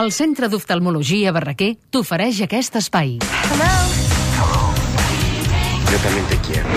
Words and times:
El 0.00 0.10
Centre 0.16 0.48
d'Oftalmologia 0.52 1.32
Barraquer 1.36 1.68
t'ofereix 1.94 2.40
aquest 2.46 2.78
espai. 2.82 3.16
Yo 5.90 5.98
también 6.06 6.26
te 6.32 6.38
quiero. 6.48 6.68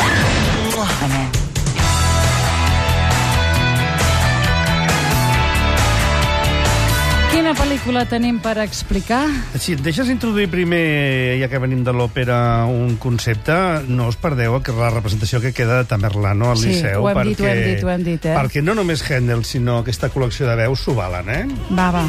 Quina 7.27 7.51
pel·lícula 7.53 8.02
tenim 8.09 8.39
per 8.41 8.55
explicar? 8.64 9.20
Si 9.62 9.76
et 9.76 9.82
deixes 9.86 10.08
introduir 10.10 10.48
primer, 10.50 11.38
ja 11.42 11.50
que 11.52 11.60
venim 11.62 11.84
de 11.86 11.94
l'òpera, 11.94 12.38
un 12.72 12.96
concepte, 13.04 13.54
no 13.92 14.08
us 14.10 14.18
perdeu 14.22 14.58
que 14.66 14.74
la 14.74 14.90
representació 14.94 15.42
que 15.44 15.52
queda 15.54 15.82
de 15.84 15.90
Tamerlano 15.92 16.50
al 16.54 16.58
Sí, 16.58 16.72
Liceu. 16.72 17.04
ho 17.04 17.12
hem 17.12 17.22
dit, 17.28 17.44
ho 17.44 17.50
hem 17.52 17.62
dit, 17.68 17.84
ho 17.84 17.92
hem 17.94 18.08
dit, 18.08 18.26
eh? 18.32 18.34
Perquè 18.40 18.64
no 18.64 18.74
només 18.80 19.04
Händel, 19.06 19.44
sinó 19.46 19.82
aquesta 19.84 20.10
col·lecció 20.10 20.48
de 20.50 20.56
veus 20.64 20.82
s'ho 20.88 20.96
valen, 20.98 21.30
eh? 21.30 21.46
Va, 21.78 21.92
va. 22.00 22.08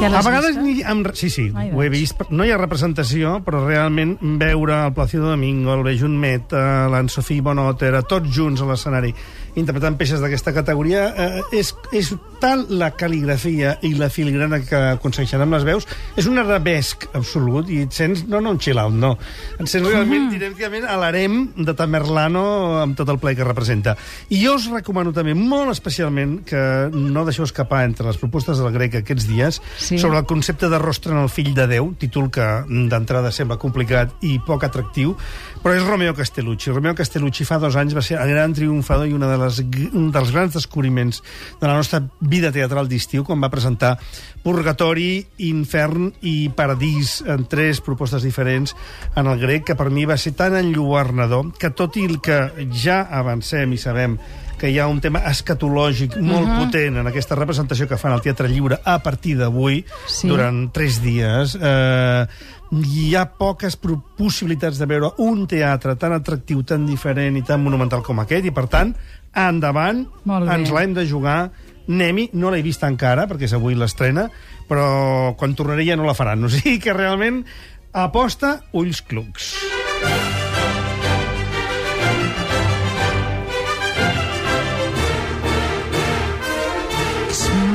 Ja 0.00 0.10
A 0.12 0.22
vegades... 0.22 0.56
Ni 0.60 0.82
amb... 0.84 1.08
Sí, 1.16 1.30
sí, 1.32 1.46
Ai, 1.54 1.70
ho 1.72 1.80
he 1.80 1.88
doncs. 1.88 1.94
vist. 1.96 2.24
No 2.30 2.44
hi 2.44 2.52
ha 2.52 2.58
representació, 2.60 3.38
però 3.46 3.62
realment 3.64 4.16
veure 4.40 4.82
el 4.84 4.92
Plácido 4.96 5.30
Domingo, 5.30 5.72
el 5.72 5.84
Bejun 5.86 6.18
Meta, 6.20 6.86
l'Anne-Sophie 6.92 7.44
Bonotera, 7.44 8.02
tots 8.04 8.28
junts 8.36 8.60
a 8.60 8.68
l'escenari, 8.68 9.14
interpretant 9.56 9.96
peces 9.98 10.20
d'aquesta 10.22 10.52
categoria, 10.56 11.08
eh, 11.16 11.42
és, 11.58 11.72
és 11.96 12.12
tal 12.40 12.66
la 12.76 12.90
cal·ligrafia 12.96 13.76
i 13.86 13.94
la 13.96 14.10
filigrana 14.12 14.60
que 14.64 14.76
aconsegueixen 14.92 15.40
amb 15.40 15.56
les 15.56 15.64
veus, 15.64 15.86
és 16.16 16.28
un 16.28 16.38
arabesc 16.42 17.08
absolut, 17.16 17.70
i 17.72 17.82
et 17.86 17.96
sents, 17.96 18.26
no, 18.28 18.42
no 18.44 18.52
un 18.52 18.60
chill 18.60 18.76
no, 18.92 19.14
et 19.56 19.70
sents 19.70 19.88
realment 19.88 20.28
directament 20.28 20.84
a 20.84 20.98
l'harem 21.00 21.38
de 21.56 21.72
Tamerlano 21.74 22.42
amb 22.82 22.96
tot 22.98 23.08
el 23.08 23.18
ple 23.22 23.32
que 23.38 23.46
representa. 23.46 23.96
I 24.28 24.42
jo 24.44 24.56
us 24.58 24.68
recomano 24.68 25.14
també, 25.16 25.32
molt 25.32 25.72
especialment, 25.72 26.42
que 26.44 26.60
no 26.92 27.24
deixeu 27.24 27.46
escapar 27.48 27.86
entre 27.88 28.06
les 28.06 28.20
propostes 28.20 28.60
del 28.60 28.74
grec 28.76 29.00
aquests 29.00 29.28
dies, 29.30 29.62
Sí. 29.78 29.98
sobre 29.98 30.18
el 30.18 30.26
concepte 30.26 30.68
de 30.68 30.78
rostre 30.78 31.12
en 31.12 31.18
el 31.22 31.30
fill 31.32 31.54
de 31.54 31.66
Déu, 31.66 31.94
títol 31.98 32.30
que 32.30 32.44
mm, 32.44 32.88
d'entrada 32.92 33.32
sembla 33.32 33.56
complicat 33.56 34.12
i 34.20 34.36
poc 34.44 34.64
atractiu, 34.68 35.16
però 35.62 35.74
és 35.74 35.82
Romeo 35.86 36.14
Castellucci. 36.14 36.70
Romeo 36.70 36.94
Castellucci 36.94 37.44
fa 37.48 37.58
dos 37.58 37.76
anys 37.80 37.94
va 37.96 38.02
ser 38.04 38.18
el 38.20 38.28
gran 38.30 38.52
triomfador 38.54 39.08
i 39.08 39.14
una 39.16 39.26
de 39.30 39.38
les, 39.38 39.45
g- 39.54 39.90
un 39.94 40.10
dels 40.12 40.32
grans 40.34 40.54
descobriments 40.54 41.22
de 41.60 41.66
la 41.66 41.74
nostra 41.78 42.02
vida 42.20 42.50
teatral 42.52 42.88
d'estiu, 42.90 43.22
quan 43.24 43.40
va 43.42 43.50
presentar 43.52 43.96
Purgatori, 44.42 45.26
Infern 45.48 46.12
i 46.22 46.48
Paradís 46.54 47.20
en 47.26 47.46
tres 47.50 47.80
propostes 47.80 48.22
diferents 48.22 48.74
en 49.16 49.26
el 49.26 49.38
grec, 49.40 49.64
que 49.70 49.74
per 49.78 49.90
mi 49.90 50.04
va 50.06 50.16
ser 50.18 50.34
tan 50.38 50.54
enlluernador 50.58 51.52
que 51.58 51.70
tot 51.70 51.96
i 51.96 52.04
el 52.06 52.20
que 52.22 52.50
ja 52.74 53.02
avancem 53.10 53.72
i 53.74 53.78
sabem 53.78 54.18
que 54.58 54.70
hi 54.70 54.78
ha 54.80 54.86
un 54.88 55.00
tema 55.04 55.20
escatològic 55.28 56.16
molt 56.16 56.46
uh 56.46 56.50
-huh. 56.50 56.64
potent 56.64 56.96
en 56.96 57.06
aquesta 57.06 57.34
representació 57.34 57.86
que 57.86 57.98
fan 57.98 58.12
al 58.12 58.22
Teatre 58.22 58.48
Lliure 58.48 58.78
a 58.84 58.98
partir 59.02 59.36
d'avui, 59.36 59.84
Sí. 60.06 60.28
durant 60.28 60.72
tres 60.72 61.02
dies. 61.02 61.58
Eh, 61.60 62.26
hi 62.72 63.14
ha 63.14 63.26
poques 63.26 63.76
possibilitats 64.16 64.78
de 64.78 64.86
veure 64.86 65.12
un 65.18 65.46
teatre 65.46 65.96
tan 65.96 66.12
atractiu, 66.12 66.62
tan 66.62 66.86
diferent 66.86 67.36
i 67.36 67.42
tan 67.42 67.62
monumental 67.62 68.02
com 68.02 68.18
aquest, 68.20 68.44
i 68.44 68.50
per 68.50 68.66
tant, 68.66 68.96
endavant, 69.34 70.06
ens 70.26 70.70
l'hem 70.70 70.94
de 70.94 71.06
jugar, 71.06 71.50
anem-hi, 71.88 72.30
no 72.32 72.50
l'he 72.50 72.62
vist 72.62 72.82
encara, 72.82 73.28
perquè 73.28 73.44
és 73.44 73.52
avui 73.52 73.74
l'estrena, 73.74 74.30
però 74.68 75.36
quan 75.36 75.54
tornaré 75.54 75.86
ja 75.86 75.96
no 75.96 76.04
la 76.04 76.14
faran. 76.14 76.44
O 76.44 76.48
sigui 76.48 76.78
que 76.78 76.92
realment 76.92 77.44
aposta 77.92 78.62
ulls 78.72 79.02
clucs. 79.02 79.54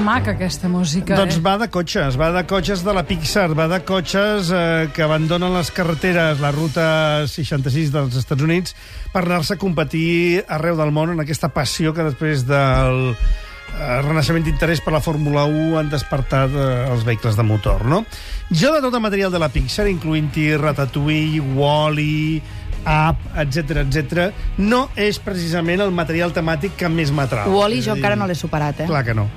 Maca, 0.02 0.33
aquesta 0.35 0.69
música, 0.69 1.16
Doncs 1.16 1.38
eh? 1.38 1.41
va 1.45 1.57
de 1.61 1.67
cotxes, 1.71 2.17
va 2.19 2.31
de 2.33 2.44
cotxes 2.49 2.83
de 2.83 2.94
la 2.94 3.03
Pixar, 3.07 3.52
va 3.57 3.67
de 3.71 3.80
cotxes 3.85 4.49
eh, 4.53 4.89
que 4.94 5.03
abandonen 5.05 5.53
les 5.55 5.71
carreteres, 5.71 6.41
la 6.41 6.52
ruta 6.52 7.27
66 7.30 7.94
dels 7.94 8.17
Estats 8.19 8.44
Units, 8.44 8.75
per 9.13 9.23
anar-se 9.23 9.56
a 9.56 9.61
competir 9.61 10.44
arreu 10.47 10.79
del 10.79 10.91
món 10.95 11.13
en 11.13 11.22
aquesta 11.23 11.51
passió 11.53 11.94
que 11.94 12.06
després 12.07 12.45
del 12.50 13.13
eh, 13.13 14.00
renaixement 14.06 14.45
d'interès 14.47 14.81
per 14.84 14.95
la 14.95 15.03
Fórmula 15.06 15.45
1 15.50 15.78
han 15.79 15.91
despertat 15.94 16.56
eh, 16.56 16.72
els 16.91 17.06
vehicles 17.07 17.38
de 17.38 17.45
motor, 17.45 17.85
no? 17.85 18.03
Jo 18.50 18.73
de 18.75 18.81
tot 18.84 18.97
el 18.97 19.06
material 19.06 19.31
de 19.31 19.41
la 19.41 19.51
Pixar, 19.53 19.88
incloent-hi 19.91 20.50
Ratatouille, 20.57 21.44
Wall-E, 21.56 22.41
Up, 22.81 23.19
etc 23.38 23.84
etc, 23.84 24.31
no 24.57 24.88
és 24.97 25.22
precisament 25.22 25.84
el 25.85 25.94
material 25.94 26.34
temàtic 26.34 26.73
que 26.79 26.90
més 26.90 27.13
m'atrau. 27.13 27.53
Wall-E 27.53 27.85
jo 27.85 27.94
encara 27.94 28.17
no 28.17 28.25
l'he 28.25 28.38
superat, 28.40 28.81
eh? 28.81 28.90
Clar 28.90 29.06
que 29.06 29.13
no. 29.13 29.29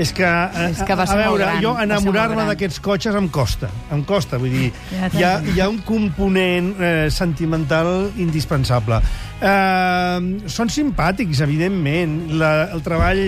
És 0.00 0.14
que, 0.16 0.24
a, 0.24 0.68
És 0.70 0.80
que 0.86 0.96
va 0.96 1.04
ser 1.08 1.18
a 1.18 1.20
veure, 1.26 1.44
gran, 1.44 1.60
jo 1.60 1.74
enamorar-me 1.82 2.46
d'aquests 2.48 2.80
cotxes 2.84 3.16
em 3.18 3.28
costa, 3.32 3.68
em 3.92 4.00
costa, 4.08 4.38
vull 4.40 4.54
dir, 4.54 4.70
Ja 4.90 5.10
hi 5.12 5.24
ha, 5.26 5.32
hi 5.44 5.60
ha 5.60 5.68
un 5.68 5.80
component 5.84 6.72
eh, 6.80 7.08
sentimental 7.12 8.10
indispensable. 8.16 9.02
Eh, 9.40 10.48
són 10.48 10.72
simpàtics, 10.72 11.42
evidentment, 11.44 12.16
la, 12.40 12.52
el 12.72 12.84
treball 12.86 13.20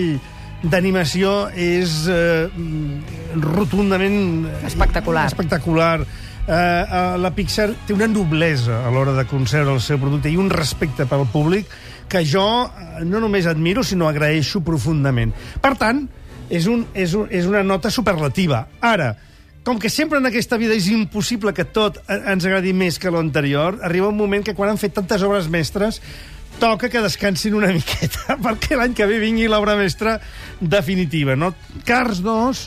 d'animació 0.63 1.49
és 1.59 2.03
eh, 2.09 2.49
rotundament... 3.43 4.47
Espectacular. 4.65 5.27
Espectacular. 5.29 5.97
Eh, 6.47 6.53
eh, 6.53 7.17
la 7.21 7.31
Pixar 7.35 7.69
té 7.87 7.95
una 7.95 8.07
noblesa 8.07 8.81
a 8.83 8.91
l'hora 8.91 9.13
de 9.15 9.27
concebre 9.29 9.71
el 9.75 9.83
seu 9.83 9.99
producte 10.01 10.31
i 10.31 10.39
un 10.39 10.49
respecte 10.51 11.05
pel 11.07 11.27
públic 11.31 11.69
que 12.11 12.23
jo 12.27 12.47
eh, 12.65 13.05
no 13.07 13.21
només 13.23 13.47
admiro, 13.47 13.83
sinó 13.83 14.09
agraeixo 14.09 14.63
profundament. 14.65 15.31
Per 15.63 15.75
tant, 15.79 16.03
és, 16.53 16.67
un, 16.69 16.85
és, 16.93 17.15
un, 17.17 17.27
és 17.33 17.47
una 17.49 17.63
nota 17.65 17.91
superlativa. 17.91 18.67
Ara, 18.81 19.13
com 19.63 19.79
que 19.79 19.89
sempre 19.89 20.19
en 20.19 20.27
aquesta 20.29 20.59
vida 20.61 20.75
és 20.77 20.89
impossible 20.91 21.53
que 21.55 21.65
tot 21.65 21.97
ens 22.11 22.45
agradi 22.45 22.75
més 22.75 22.99
que 22.99 23.11
l'anterior, 23.11 23.79
arriba 23.81 24.11
un 24.11 24.19
moment 24.19 24.43
que 24.45 24.55
quan 24.55 24.73
han 24.73 24.81
fet 24.81 24.93
tantes 24.97 25.23
obres 25.25 25.49
mestres 25.49 26.01
toca 26.59 26.89
que 26.91 27.01
descansin 27.01 27.55
una 27.57 27.71
miqueta 27.77 28.37
perquè 28.43 28.77
l'any 28.77 28.93
que 28.93 29.07
ve 29.09 29.19
vingui 29.23 29.49
l'obra 29.49 29.77
mestra 29.79 30.19
definitiva. 30.59 31.37
No? 31.39 31.53
Cars 31.87 32.21
2 32.23 32.65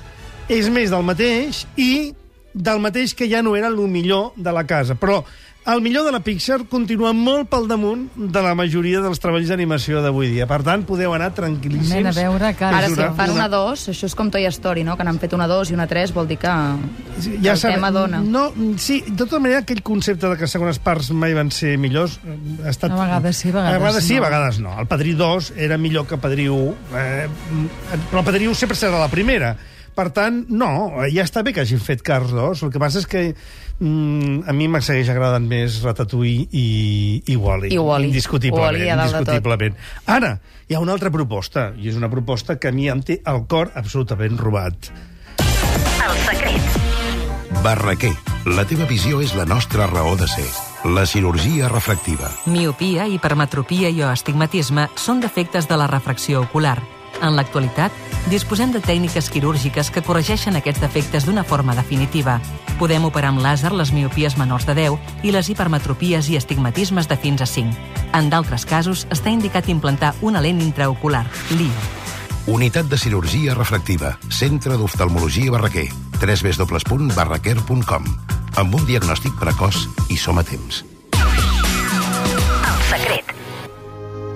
és 0.57 0.71
més 0.73 0.91
del 0.91 1.05
mateix 1.07 1.67
i 1.77 2.15
del 2.57 2.81
mateix 2.81 3.13
que 3.15 3.29
ja 3.29 3.43
no 3.45 3.55
era 3.57 3.69
el 3.69 3.77
millor 3.93 4.33
de 4.37 4.53
la 4.53 4.65
casa. 4.67 4.97
Però 4.97 5.21
el 5.67 5.81
millor 5.83 6.05
de 6.07 6.13
la 6.13 6.21
Pixar 6.21 6.61
continua 6.71 7.11
molt 7.13 7.49
pel 7.51 7.67
damunt 7.67 8.05
de 8.17 8.43
la 8.43 8.53
majoria 8.55 9.01
dels 9.03 9.19
treballs 9.19 9.49
d'animació 9.51 10.01
d'avui 10.05 10.29
dia. 10.31 10.47
Per 10.47 10.61
tant, 10.63 10.85
podeu 10.87 11.13
anar 11.17 11.33
tranquil·líssims. 11.35 11.91
Anem 11.97 12.07
a 12.07 12.15
veure 12.15 12.53
que- 12.55 12.65
Ara, 12.65 12.89
si 12.89 12.95
fan 13.19 13.31
una 13.35 13.49
2, 13.49 13.89
això 13.91 14.07
és 14.07 14.15
com 14.15 14.31
Toy 14.31 14.47
Story, 14.47 14.85
no? 14.85 14.97
Que 14.97 15.05
n'han 15.05 15.19
fet 15.19 15.33
una 15.35 15.49
2 15.51 15.71
i 15.71 15.75
una 15.75 15.87
3, 15.87 16.13
vol 16.15 16.29
dir 16.29 16.39
que 16.39 16.47
Ja 16.47 17.53
el 17.53 17.59
sabe- 17.59 17.75
tema 17.75 17.91
dona. 17.91 18.21
No, 18.21 18.53
sí, 18.77 19.03
de 19.07 19.17
tota 19.17 19.39
manera, 19.41 19.61
aquell 19.61 19.83
concepte 19.83 20.29
de 20.29 20.37
que 20.37 20.47
segones 20.47 20.79
parts 20.79 21.11
mai 21.11 21.35
van 21.35 21.51
ser 21.51 21.77
millors 21.79 22.21
eh, 22.25 22.39
ha 22.65 22.71
estat... 22.71 22.91
A 22.93 22.95
vegades 23.05 23.37
sí, 23.37 23.49
a 23.49 23.53
vegades 23.53 23.75
a 23.75 23.79
vegades 23.79 24.05
sí, 24.05 24.15
no. 24.15 24.19
a 24.23 24.29
vegades 24.29 24.59
no. 24.61 24.81
El 24.81 24.87
Padrí 24.87 25.13
2 25.15 25.53
era 25.57 25.79
millor 25.79 26.07
que 26.07 26.17
Padrí 26.17 26.49
1, 26.49 26.75
eh, 26.95 27.27
però 28.11 28.21
el 28.21 28.25
Padrí 28.25 28.47
1 28.47 28.55
sempre 28.55 28.77
serà 28.77 28.99
la 29.01 29.09
primera. 29.09 29.57
Per 29.97 30.11
tant, 30.13 30.43
no, 30.53 30.71
ja 31.09 31.25
està 31.25 31.41
bé 31.45 31.55
que 31.57 31.63
hagin 31.65 31.81
fet 31.81 32.03
Cars 32.05 32.35
2. 32.37 32.67
El 32.67 32.73
que 32.75 32.81
passa 32.83 33.01
és 33.01 33.07
que 33.09 33.23
mm, 33.33 34.45
a 34.45 34.53
mi 34.57 34.69
m'ha 34.69 34.83
segueix 34.85 35.09
agradant 35.09 35.47
més 35.49 35.79
Ratatouille 35.85 36.45
i, 36.53 36.67
i 37.25 37.37
Wall-E. 37.41 37.73
I 37.73 37.81
Wall-E. 37.81 38.11
Indiscutiblement. 38.11 38.77
Tot. 38.77 39.07
indiscutiblement. 39.07 39.79
Ara, 40.13 40.35
hi 40.69 40.77
ha 40.77 40.83
una 40.85 40.93
altra 40.97 41.13
proposta, 41.15 41.71
i 41.81 41.89
és 41.89 41.97
una 41.97 42.11
proposta 42.13 42.59
que 42.61 42.69
a 42.69 42.77
mi 42.77 42.91
em 42.93 43.01
té 43.01 43.23
el 43.25 43.47
cor 43.49 43.73
absolutament 43.75 44.37
robat. 44.37 44.91
El 45.41 46.19
secret. 46.27 46.77
Barraquer, 47.65 48.13
la 48.53 48.67
teva 48.69 48.85
visió 48.91 49.23
és 49.25 49.33
la 49.35 49.47
nostra 49.49 49.89
raó 49.89 50.13
de 50.21 50.29
ser. 50.29 50.47
La 50.93 51.07
cirurgia 51.09 51.71
refractiva. 51.73 52.29
Miopia, 52.53 53.09
hipermetropia 53.09 53.89
i 53.89 54.05
o 54.05 54.13
astigmatisme 54.13 54.91
són 54.95 55.25
defectes 55.25 55.67
de 55.67 55.81
la 55.81 55.89
refracció 55.91 56.45
ocular. 56.45 56.77
En 57.23 57.37
l'actualitat, 57.37 57.93
disposem 58.31 58.73
de 58.75 58.81
tècniques 58.83 59.31
quirúrgiques 59.31 59.91
que 59.91 60.03
corregeixen 60.03 60.57
aquests 60.59 60.83
defectes 60.83 61.27
d'una 61.27 61.45
forma 61.45 61.75
definitiva. 61.77 62.41
Podem 62.81 63.05
operar 63.09 63.31
amb 63.33 63.41
làser 63.45 63.73
les 63.73 63.93
miopies 63.93 64.37
menors 64.37 64.67
de 64.69 64.75
10 64.77 65.25
i 65.25 65.33
les 65.33 65.49
hipermetropies 65.49 66.29
i 66.29 66.37
astigmatismes 66.37 67.09
de 67.09 67.17
fins 67.17 67.41
a 67.41 67.47
5. 67.49 67.73
En 68.17 68.31
d'altres 68.31 68.67
casos, 68.69 69.07
està 69.11 69.31
indicat 69.33 69.69
implantar 69.73 70.15
una 70.21 70.41
lent 70.45 70.61
intraocular, 70.61 71.25
LIO. 71.57 71.73
Unitat 72.47 72.87
de 72.87 72.99
cirurgia 72.99 73.55
refractiva. 73.55 74.19
Centre 74.31 74.77
d'oftalmologia 74.79 75.51
Barraquer. 75.51 75.89
www.barraquer.com 76.21 78.05
Amb 78.57 78.75
un 78.75 78.87
diagnòstic 78.87 79.35
precoç 79.41 79.89
i 80.09 80.17
som 80.17 80.39
a 80.39 80.45
temps. 80.47 80.85
El 81.13 82.79
secret. 82.89 83.35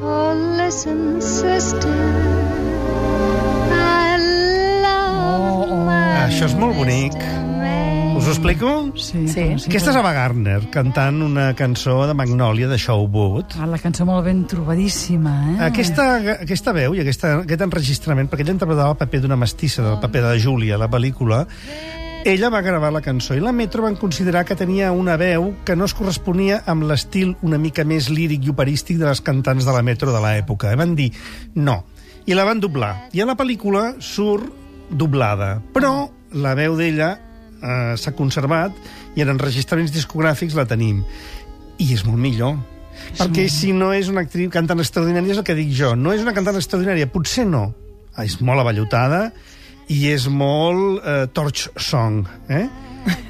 Oh, 0.02 0.34
listen, 0.58 1.22
sister. 1.22 2.59
Això 6.40 6.54
és 6.54 6.56
molt 6.56 6.72
bonic. 6.72 7.16
Us 8.16 8.24
ho 8.24 8.30
explico? 8.30 8.68
Sí, 8.96 9.26
Sí. 9.28 9.42
Aquesta 9.68 9.90
és 9.90 9.96
Ava 10.00 10.14
Gardner, 10.16 10.70
cantant 10.72 11.20
una 11.20 11.50
cançó 11.52 12.06
de 12.08 12.14
Magnolia, 12.14 12.66
de 12.66 12.78
Showboat. 12.78 13.58
Ah, 13.60 13.66
la 13.68 13.76
cançó 13.76 14.06
molt 14.08 14.24
ben 14.24 14.46
trobadíssima, 14.48 15.34
eh? 15.50 15.56
Aquesta, 15.66 16.06
aquesta 16.40 16.72
veu 16.72 16.94
i 16.94 17.00
aquesta, 17.00 17.42
aquest 17.42 17.60
enregistrament, 17.60 18.30
perquè 18.30 18.40
ella 18.46 18.54
interpretava 18.54 18.94
el 18.94 18.96
paper 18.96 19.20
d'una 19.20 19.36
mestissa, 19.36 19.82
del 19.84 19.98
paper 20.00 20.22
de 20.30 20.38
Júlia, 20.40 20.76
a 20.76 20.78
la 20.80 20.88
pel·lícula, 20.88 21.42
ella 22.24 22.48
va 22.48 22.62
gravar 22.62 22.90
la 22.94 23.02
cançó 23.04 23.36
i 23.36 23.40
la 23.44 23.52
Metro 23.52 23.82
van 23.82 23.96
considerar 23.96 24.46
que 24.46 24.56
tenia 24.56 24.92
una 24.92 25.18
veu 25.20 25.58
que 25.66 25.76
no 25.76 25.84
es 25.84 25.92
corresponia 25.92 26.62
amb 26.64 26.88
l'estil 26.88 27.34
una 27.42 27.58
mica 27.58 27.84
més 27.84 28.08
líric 28.08 28.46
i 28.46 28.54
operístic 28.54 28.96
de 28.96 29.04
les 29.10 29.20
cantants 29.20 29.68
de 29.68 29.74
la 29.76 29.82
Metro 29.82 30.08
de 30.10 30.24
l'època. 30.24 30.72
Van 30.74 30.96
dir 30.96 31.12
no. 31.52 31.84
I 32.24 32.32
la 32.32 32.48
van 32.48 32.64
doblar. 32.64 33.10
I 33.12 33.20
a 33.20 33.28
la 33.28 33.36
pel·lícula 33.36 34.00
surt 34.00 34.48
doblada. 34.88 35.60
Però 35.76 36.08
la 36.32 36.54
veu 36.58 36.76
d'ella 36.78 37.12
eh, 37.16 37.94
s'ha 37.98 38.14
conservat 38.16 38.74
i 39.16 39.24
en 39.24 39.32
enregistraments 39.34 39.92
discogràfics 39.94 40.56
la 40.58 40.66
tenim. 40.70 41.02
I 41.80 41.92
és 41.94 42.04
molt 42.06 42.20
millor. 42.20 42.58
Perquè 43.16 43.46
si 43.50 43.72
no 43.72 43.90
és 43.96 44.10
una 44.12 44.24
actriu 44.26 44.50
cantant 44.52 44.80
extraordinària, 44.82 45.32
és 45.32 45.40
el 45.40 45.46
que 45.46 45.56
dic 45.56 45.70
jo. 45.74 45.94
No 45.96 46.12
és 46.14 46.22
una 46.24 46.34
cantant 46.36 46.58
extraordinària, 46.58 47.08
potser 47.10 47.46
no. 47.48 47.70
Ah, 48.14 48.26
És 48.26 48.40
molt 48.42 48.60
avallotada 48.60 49.30
i 49.90 50.08
és 50.10 50.26
molt 50.28 51.04
eh, 51.06 51.26
torch 51.32 51.70
song, 51.80 52.24
eh? 52.50 52.66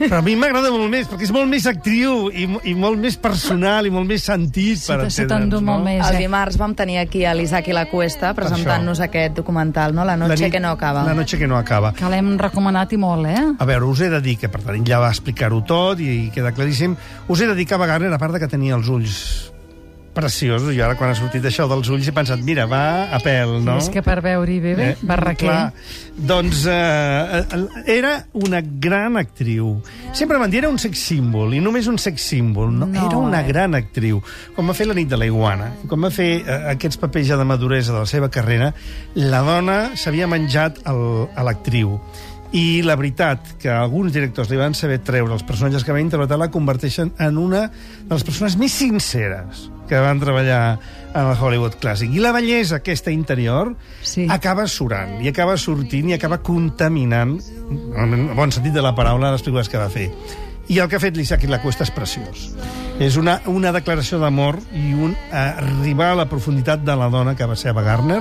Però 0.01 0.19
a 0.19 0.23
mi 0.25 0.33
m'agrada 0.35 0.71
molt 0.73 0.89
més, 0.91 1.07
perquè 1.11 1.27
és 1.27 1.33
molt 1.35 1.49
més 1.51 1.67
actriu 1.69 2.31
i, 2.33 2.47
i 2.71 2.73
molt 2.75 2.97
més 2.99 3.19
personal 3.21 3.85
i 3.87 3.91
molt 3.93 4.09
més 4.09 4.25
sentit, 4.25 4.79
Sí, 4.81 4.89
per 4.89 5.03
t'endú 5.05 5.23
entendre'ns, 5.27 5.67
molt 5.67 5.85
més. 5.85 6.01
El 6.09 6.17
eh? 6.17 6.23
dimarts 6.25 6.57
vam 6.61 6.73
tenir 6.75 6.97
aquí 7.03 7.27
a 7.29 7.35
l'Isaac 7.37 7.69
i 7.69 7.77
la 7.77 7.85
Cuesta 7.91 8.33
presentant-nos 8.35 9.03
aquest 9.05 9.37
documental, 9.37 9.95
no? 9.95 10.05
La 10.09 10.17
noche 10.17 10.47
nit- 10.47 10.53
que 10.57 10.61
no 10.65 10.71
acaba. 10.73 11.05
La 11.05 11.15
noche 11.15 11.37
que 11.39 11.47
no 11.47 11.59
acaba. 11.61 11.93
Que 11.93 12.09
l'hem 12.09 12.33
recomanat 12.41 12.93
i 12.97 13.01
molt, 13.01 13.27
eh? 13.29 13.45
A 13.59 13.69
veure, 13.69 13.85
us 13.93 14.01
he 14.01 14.09
de 14.09 14.23
dir 14.25 14.39
que, 14.41 14.49
per 14.49 14.63
tant, 14.65 14.81
ja 14.89 14.99
va 15.05 15.13
explicar-ho 15.13 15.61
tot 15.69 16.01
i 16.01 16.31
queda 16.35 16.53
claríssim. 16.57 16.97
Us 17.29 17.41
he 17.45 17.47
de 17.47 17.55
dir 17.55 17.67
que 17.69 17.77
Ava 17.77 17.87
Gardner, 17.87 18.13
a 18.15 18.19
part 18.19 18.33
de 18.39 18.41
que 18.41 18.49
tenia 18.49 18.75
els 18.81 18.89
ulls 18.89 19.53
preciosos, 20.15 20.73
i 20.75 20.81
ara 20.83 20.97
quan 20.99 21.11
ha 21.13 21.15
sortit 21.19 21.45
això 21.49 21.67
dels 21.71 21.89
ulls 21.93 22.09
he 22.09 22.13
pensat, 22.17 22.41
mira, 22.45 22.67
va 22.71 23.09
a 23.15 23.19
pèl, 23.23 23.57
no? 23.65 23.77
És 23.79 23.89
que 23.93 24.03
per 24.03 24.19
veure-hi 24.25 24.59
bé, 24.61 24.75
bé, 24.79 24.89
Eh, 24.91 24.97
Barraquer. 25.07 25.49
Clar, 25.49 25.73
doncs 26.17 26.65
eh, 26.67 27.41
eh, 27.41 27.85
era 27.97 28.27
una 28.33 28.61
gran 28.61 29.17
actriu. 29.17 29.77
Sempre 30.13 30.39
van 30.39 30.51
dir 30.51 30.59
era 30.65 30.69
un 30.69 30.79
sex 30.83 30.99
símbol, 30.99 31.55
i 31.55 31.61
només 31.61 31.87
un 31.89 31.99
sex 31.99 32.23
símbol. 32.33 32.73
No, 32.73 32.87
No, 32.91 33.07
era 33.07 33.17
una 33.19 33.41
eh? 33.41 33.47
gran 33.49 33.75
actriu. 33.79 34.23
Quan 34.57 34.69
va 34.69 34.75
fer 34.75 34.87
La 34.91 34.95
nit 34.95 35.09
de 35.09 35.17
la 35.17 35.27
iguana, 35.27 35.71
quan 35.89 36.03
va 36.03 36.11
fer 36.11 36.43
eh, 36.43 36.59
aquests 36.75 36.99
papers 36.99 37.29
ja 37.29 37.37
de 37.39 37.45
maduresa 37.45 37.93
de 37.93 38.01
la 38.01 38.07
seva 38.11 38.29
carrera, 38.31 38.73
la 39.15 39.41
dona 39.47 39.79
s'havia 39.97 40.27
menjat 40.27 40.81
el, 40.91 41.29
a 41.37 41.43
l'actriu. 41.47 42.01
I 42.53 42.83
la 42.83 42.97
veritat 42.99 43.53
que 43.63 43.71
alguns 43.71 44.13
directors 44.13 44.51
li 44.51 44.59
van 44.59 44.75
saber 44.75 44.99
treure 45.07 45.33
els 45.37 45.45
personatges 45.47 45.85
que 45.87 45.95
va 45.95 46.01
interpretar 46.03 46.39
la 46.41 46.51
converteixen 46.51 47.13
en 47.23 47.39
una 47.39 47.69
de 47.69 48.11
les 48.11 48.25
persones 48.27 48.57
més 48.59 48.75
sinceres 48.75 49.69
que 49.87 49.99
van 50.03 50.19
treballar 50.23 50.79
en 51.15 51.29
el 51.29 51.37
Hollywood 51.39 51.79
clàssic. 51.83 52.11
I 52.15 52.23
la 52.23 52.33
bellesa 52.35 52.81
aquesta 52.81 53.11
interior 53.15 53.75
Sí. 54.03 54.27
acaba 54.31 54.67
surant, 54.67 55.21
i 55.23 55.29
acaba 55.29 55.57
sortint, 55.59 56.11
i 56.11 56.15
acaba 56.15 56.39
contaminant, 56.43 57.39
en 57.97 58.15
el 58.15 58.35
bon 58.35 58.51
sentit 58.51 58.73
de 58.75 58.83
la 58.83 58.95
paraula, 58.95 59.33
les 59.33 59.43
pel·lícules 59.43 59.69
que 59.71 59.79
va 59.79 59.89
fer. 59.91 60.11
I 60.71 60.79
el 60.79 60.89
que 60.89 60.97
ha 60.97 61.03
fet 61.03 61.17
l'Isaac 61.17 61.43
i 61.43 61.51
la 61.51 61.59
Cuesta 61.63 61.83
és 61.83 61.91
preciós. 61.91 62.53
És 63.03 63.17
una, 63.17 63.41
una 63.51 63.73
declaració 63.75 64.21
d'amor 64.23 64.61
i 64.73 64.93
un 64.95 65.17
arribar 65.33 66.13
a 66.13 66.19
la 66.23 66.29
profunditat 66.31 66.85
de 66.87 66.95
la 66.95 67.09
dona 67.11 67.35
que 67.35 67.47
va 67.47 67.57
ser 67.57 67.71
Ava 67.71 67.83
Gardner, 67.83 68.21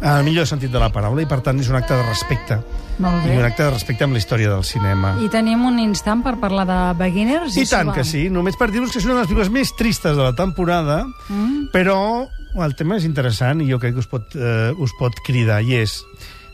en 0.00 0.10
el 0.12 0.22
millor 0.24 0.46
sentit 0.46 0.70
de 0.70 0.78
la 0.78 0.92
paraula, 0.94 1.22
i 1.22 1.26
per 1.26 1.40
tant 1.42 1.58
és 1.58 1.70
un 1.70 1.78
acte 1.78 1.94
de 1.94 2.06
respecte. 2.06 2.60
I 2.98 3.36
un 3.38 3.44
acte 3.46 3.62
de 3.62 3.70
respecte 3.70 4.02
amb 4.02 4.16
la 4.16 4.18
història 4.18 4.50
del 4.50 4.64
cinema. 4.66 5.12
I 5.22 5.28
tenim 5.30 5.62
un 5.68 5.78
instant 5.78 6.24
per 6.24 6.34
parlar 6.42 6.64
de 6.66 6.78
Beginners? 6.98 7.54
I 7.54 7.62
s'ho 7.62 7.76
tant 7.76 7.92
que 7.94 8.02
sí, 8.06 8.26
només 8.34 8.58
per 8.58 8.72
dir-vos 8.72 8.90
que 8.90 8.98
és 8.98 9.06
una 9.06 9.14
de 9.14 9.20
les 9.20 9.30
pel·lícules 9.30 9.52
més 9.54 9.70
tristes 9.78 10.18
de 10.18 10.24
la 10.24 10.34
temporada, 10.34 11.04
mm. 11.28 11.70
però 11.74 12.26
el 12.58 12.74
tema 12.74 12.98
és 12.98 13.06
interessant 13.06 13.62
i 13.62 13.68
jo 13.70 13.78
crec 13.78 13.94
que 13.94 14.02
us 14.02 14.10
pot, 14.10 14.34
eh, 14.34 14.74
us 14.82 14.94
pot 14.98 15.14
cridar, 15.26 15.62
i 15.62 15.78
és... 15.84 16.00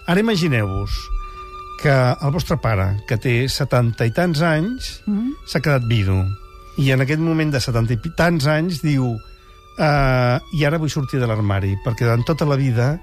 Ara 0.04 0.20
imagineu-vos 0.20 0.92
que 1.80 1.92
el 1.94 2.32
vostre 2.34 2.58
pare, 2.60 2.90
que 3.08 3.16
té 3.16 3.38
70 3.48 4.04
i 4.04 4.12
tants 4.12 4.44
anys, 4.44 4.98
mm. 5.08 5.48
s'ha 5.48 5.64
quedat 5.64 5.88
vidu, 5.88 6.20
i 6.76 6.90
en 6.92 7.04
aquest 7.04 7.22
moment 7.22 7.54
de 7.54 7.60
70 7.62 7.96
i 7.96 8.12
tants 8.18 8.48
anys 8.50 8.82
diu 8.84 9.14
uh, 9.14 10.36
i 10.52 10.64
ara 10.66 10.80
vull 10.82 10.92
sortir 10.92 11.22
de 11.22 11.28
l'armari, 11.30 11.74
perquè 11.84 12.04
durant 12.04 12.24
tota 12.26 12.48
la 12.48 12.58
vida 12.60 12.98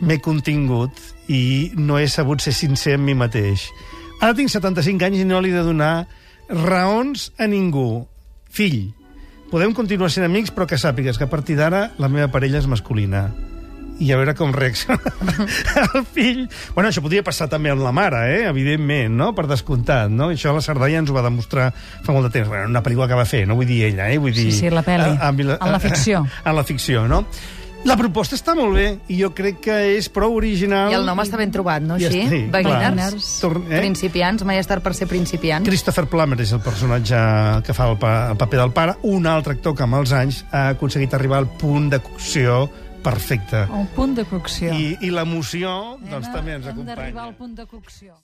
m'he 0.00 0.18
contingut 0.20 0.92
i 1.32 1.72
no 1.76 1.98
he 1.98 2.08
sabut 2.08 2.40
ser 2.44 2.52
sincer 2.54 2.94
amb 2.98 3.04
mi 3.08 3.14
mateix. 3.14 3.68
Ara 4.20 4.34
tinc 4.36 4.48
75 4.52 5.04
anys 5.08 5.22
i 5.22 5.26
no 5.28 5.40
li 5.44 5.50
he 5.52 5.56
de 5.56 5.64
donar 5.66 6.06
raons 6.48 7.32
a 7.38 7.46
ningú. 7.50 8.06
Fill, 8.56 8.92
podem 9.50 9.74
continuar 9.76 10.08
sent 10.12 10.24
amics, 10.28 10.52
però 10.54 10.64
que 10.68 10.78
sàpigues 10.80 11.18
que 11.18 11.26
a 11.26 11.32
partir 11.32 11.56
d'ara 11.58 11.90
la 12.00 12.08
meva 12.08 12.30
parella 12.32 12.62
és 12.62 12.68
masculina. 12.70 13.26
I 13.96 14.10
a 14.12 14.16
veure 14.20 14.34
com 14.36 14.50
reacciona 14.52 15.00
el 15.96 16.02
fill. 16.04 16.42
Bueno, 16.74 16.90
això 16.90 17.00
podria 17.00 17.22
passar 17.24 17.46
també 17.48 17.70
amb 17.72 17.80
la 17.80 17.92
mare, 17.96 18.18
eh? 18.34 18.42
evidentment, 18.50 19.14
no? 19.16 19.30
per 19.36 19.46
descomptat. 19.48 20.10
No? 20.12 20.28
Això 20.34 20.52
la 20.52 20.60
Cerdanya 20.64 21.00
ens 21.00 21.08
ho 21.12 21.16
va 21.16 21.22
demostrar 21.24 21.70
fa 22.04 22.12
molt 22.12 22.28
de 22.28 22.32
temps. 22.34 22.48
Bueno, 22.52 22.68
una 22.68 22.82
pel·lícula 22.84 23.08
que 23.08 23.16
va 23.16 23.24
fer, 23.24 23.46
no 23.48 23.56
vull 23.56 23.68
dir 23.68 23.82
ella, 23.88 24.10
eh? 24.12 24.18
vull 24.20 24.36
dir... 24.36 24.50
Sí, 24.52 24.66
sí, 24.66 24.70
la 24.72 24.84
pel·li. 24.84 25.14
A- 25.16 25.30
En 25.32 25.72
la 25.72 25.80
ficció. 25.80 26.26
En 26.44 26.56
la 26.60 26.64
ficció, 26.68 27.06
no? 27.08 27.22
La 27.86 27.94
proposta 27.96 28.34
està 28.34 28.54
molt 28.58 28.74
bé 28.74 28.86
i 29.14 29.20
jo 29.20 29.28
crec 29.36 29.60
que 29.68 29.74
és 29.96 30.08
prou 30.12 30.34
original. 30.36 30.90
I 30.90 30.96
el 30.98 31.04
nom 31.06 31.20
està 31.22 31.38
ben 31.38 31.52
trobat, 31.54 31.84
no? 31.86 31.98
Ja 32.02 32.08
Així? 32.10 32.24
està, 32.24 32.30
sí. 32.34 32.40
Beginners, 32.50 33.28
Tor- 33.44 33.60
eh? 33.70 33.78
principiants, 33.78 34.42
mai 34.48 34.58
és 34.58 34.66
tard 34.66 34.82
per 34.82 34.92
ser 34.98 35.06
principiant. 35.06 35.64
Christopher 35.66 36.06
Plummer 36.10 36.40
és 36.42 36.52
el 36.56 36.60
personatge 36.64 37.20
que 37.66 37.76
fa 37.76 37.86
el, 37.92 37.96
pa 38.02 38.14
el 38.32 38.36
paper 38.40 38.58
del 38.64 38.72
pare, 38.74 38.96
un 39.06 39.26
altre 39.30 39.54
actor 39.54 39.76
que 39.78 39.86
amb 39.86 40.00
els 40.00 40.12
anys 40.12 40.42
ha 40.50 40.68
aconseguit 40.74 41.14
arribar 41.14 41.38
al 41.44 41.48
punt 41.60 41.88
de 41.94 42.00
cocció 42.02 42.64
perfecte. 43.06 43.66
Un 43.70 43.86
punt 43.94 44.16
de 44.18 44.24
cocció. 44.26 44.72
I, 44.74 44.96
i 45.06 45.10
l'emoció 45.14 45.96
doncs, 46.02 46.26
també 46.34 46.56
ens 46.58 46.66
Hem 46.66 46.80
d'arribar 46.82 47.04
acompanya. 47.06 47.28
al 47.28 47.34
punt 47.38 47.54
de 47.54 47.66
cocció. 47.70 48.16